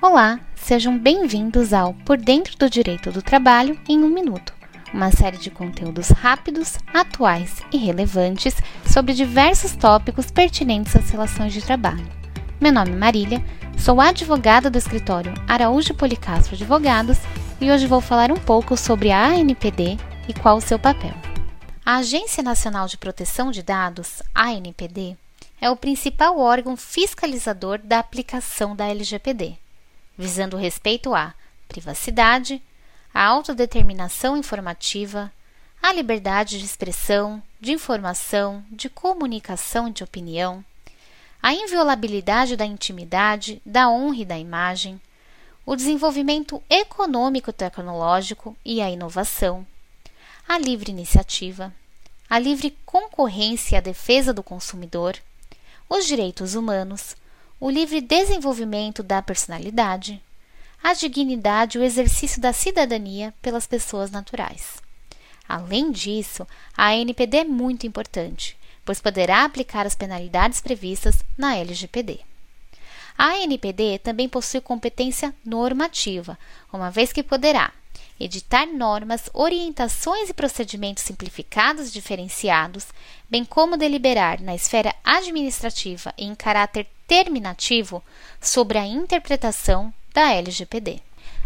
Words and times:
Olá, 0.00 0.38
sejam 0.54 0.96
bem-vindos 0.96 1.72
ao 1.72 1.92
Por 1.92 2.16
Dentro 2.16 2.56
do 2.56 2.70
Direito 2.70 3.10
do 3.10 3.20
Trabalho 3.20 3.76
em 3.88 3.98
um 3.98 4.08
Minuto, 4.08 4.54
uma 4.94 5.10
série 5.10 5.38
de 5.38 5.50
conteúdos 5.50 6.10
rápidos, 6.10 6.78
atuais 6.94 7.60
e 7.72 7.76
relevantes 7.76 8.54
sobre 8.86 9.12
diversos 9.12 9.74
tópicos 9.74 10.30
pertinentes 10.30 10.94
às 10.94 11.10
relações 11.10 11.52
de 11.52 11.60
trabalho. 11.60 12.08
Meu 12.60 12.72
nome 12.72 12.92
é 12.92 12.94
Marília, 12.94 13.44
sou 13.76 14.00
advogada 14.00 14.70
do 14.70 14.78
escritório 14.78 15.34
Araújo 15.48 15.92
Policastro 15.94 16.54
Advogados 16.54 17.18
e 17.60 17.68
hoje 17.68 17.88
vou 17.88 18.00
falar 18.00 18.30
um 18.30 18.38
pouco 18.38 18.76
sobre 18.76 19.10
a 19.10 19.26
ANPD 19.26 19.98
e 20.28 20.32
qual 20.32 20.58
o 20.58 20.62
seu 20.62 20.78
papel. 20.78 21.14
A 21.84 21.96
Agência 21.96 22.40
Nacional 22.40 22.86
de 22.86 22.96
Proteção 22.96 23.50
de 23.50 23.64
Dados, 23.64 24.22
ANPD, 24.32 25.16
é 25.60 25.68
o 25.68 25.74
principal 25.74 26.38
órgão 26.38 26.76
fiscalizador 26.76 27.80
da 27.82 27.98
aplicação 27.98 28.76
da 28.76 28.86
LGPD 28.86 29.58
visando 30.18 30.56
o 30.56 30.60
respeito 30.60 31.14
à 31.14 31.32
privacidade, 31.68 32.60
à 33.14 33.24
autodeterminação 33.24 34.36
informativa, 34.36 35.32
à 35.80 35.92
liberdade 35.92 36.58
de 36.58 36.64
expressão, 36.64 37.40
de 37.60 37.70
informação, 37.72 38.64
de 38.70 38.88
comunicação 38.88 39.86
e 39.86 39.92
de 39.92 40.02
opinião, 40.02 40.64
à 41.40 41.52
inviolabilidade 41.52 42.56
da 42.56 42.66
intimidade, 42.66 43.62
da 43.64 43.88
honra 43.88 44.22
e 44.22 44.24
da 44.24 44.36
imagem, 44.36 45.00
o 45.64 45.76
desenvolvimento 45.76 46.60
econômico-tecnológico 46.68 48.56
e 48.64 48.80
a 48.80 48.90
inovação, 48.90 49.64
a 50.48 50.58
livre 50.58 50.90
iniciativa, 50.90 51.72
a 52.28 52.38
livre 52.38 52.76
concorrência 52.84 53.76
e 53.76 53.78
a 53.78 53.82
defesa 53.82 54.32
do 54.32 54.42
consumidor, 54.42 55.16
os 55.88 56.06
direitos 56.06 56.54
humanos, 56.54 57.16
o 57.60 57.68
livre 57.70 58.00
desenvolvimento 58.00 59.02
da 59.02 59.20
personalidade, 59.20 60.22
a 60.82 60.92
dignidade 60.92 61.76
e 61.76 61.80
o 61.80 61.84
exercício 61.84 62.40
da 62.40 62.52
cidadania 62.52 63.34
pelas 63.42 63.66
pessoas 63.66 64.10
naturais. 64.10 64.80
Além 65.48 65.90
disso, 65.90 66.46
a 66.76 66.90
ANPD 66.90 67.38
é 67.38 67.44
muito 67.44 67.86
importante, 67.86 68.56
pois 68.84 69.00
poderá 69.00 69.44
aplicar 69.44 69.86
as 69.86 69.94
penalidades 69.94 70.60
previstas 70.60 71.16
na 71.36 71.56
LGPD. 71.56 72.20
A 73.16 73.32
ANPD 73.32 73.98
também 73.98 74.28
possui 74.28 74.60
competência 74.60 75.34
normativa, 75.44 76.38
uma 76.72 76.90
vez 76.90 77.12
que 77.12 77.24
poderá 77.24 77.72
editar 78.18 78.66
normas, 78.66 79.30
orientações 79.32 80.28
e 80.28 80.34
procedimentos 80.34 81.04
simplificados 81.04 81.88
e 81.88 81.92
diferenciados, 81.92 82.86
bem 83.30 83.44
como 83.44 83.76
deliberar 83.76 84.40
na 84.40 84.54
esfera 84.54 84.94
administrativa 85.04 86.12
e 86.16 86.24
em 86.24 86.34
caráter 86.34 86.86
terminativo 87.06 88.02
sobre 88.40 88.78
a 88.78 88.86
interpretação 88.86 89.92
da 90.12 90.32
LGPD. 90.32 91.00